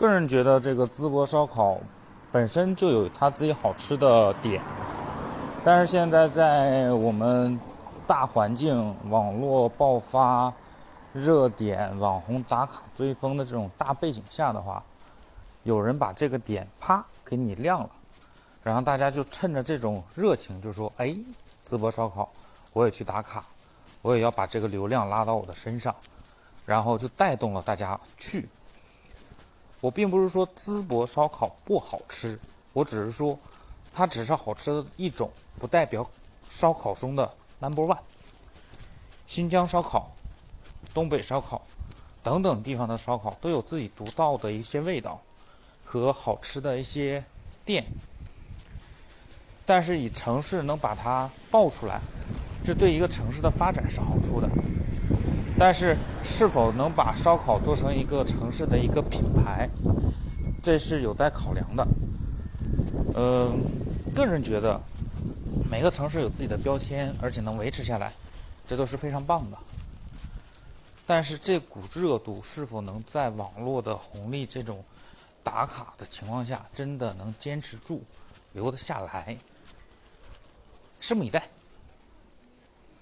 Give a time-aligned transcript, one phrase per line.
[0.00, 1.76] 个人觉得这个淄博烧烤
[2.32, 4.62] 本身就有它自己好吃的点，
[5.62, 7.60] 但是现在在我们
[8.06, 10.50] 大环境、网络爆发、
[11.12, 14.82] 热点、网红打卡追风的这种大背景下的话，
[15.64, 17.90] 有人把这个点啪给你亮了，
[18.62, 21.14] 然后大家就趁着这种热情就说：“哎，
[21.68, 22.26] 淄博烧烤，
[22.72, 23.44] 我也去打卡，
[24.00, 25.94] 我也要把这个流量拉到我的身上。”
[26.64, 28.48] 然后就带动了大家去。
[29.80, 32.38] 我并不是说淄博烧烤不好吃，
[32.72, 33.38] 我只是说，
[33.94, 36.08] 它只是好吃的一种，不代表
[36.50, 37.98] 烧烤中的 number one。
[39.26, 40.10] 新疆烧烤、
[40.92, 41.62] 东北烧烤
[42.22, 45.22] 等等地方的烧烤都有自己独到的一些味道
[45.84, 47.24] 和好吃的一些
[47.64, 47.86] 店，
[49.64, 52.00] 但是以城市能把它爆出来，
[52.64, 54.48] 这对一个城市的发展是好处的。
[55.58, 59.68] 但是，是否能把烧烤做成一个城市的一个品牌，
[60.62, 61.86] 这是有待考量的。
[63.14, 63.54] 呃，
[64.14, 64.80] 个人觉得，
[65.70, 68.10] 每个城市有自己的标签，而且能维持下来，
[68.66, 69.58] 这都是非常棒的。
[71.06, 74.82] 但是，这股热度是否能在网络的红利这种
[75.42, 78.02] 打卡的情况下，真的能坚持住、
[78.54, 79.36] 留得下来？
[81.02, 81.46] 拭目以待。